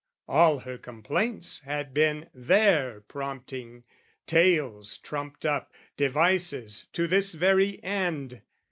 All 0.27 0.57
her 0.61 0.79
complaints 0.79 1.59
had 1.59 1.93
been 1.93 2.27
their 2.33 3.01
prompting, 3.01 3.83
tales 4.25 4.97
Trumped 4.97 5.45
up, 5.45 5.71
devices 5.95 6.87
to 6.93 7.05
this 7.07 7.33
very 7.33 7.77
end. 7.83 8.41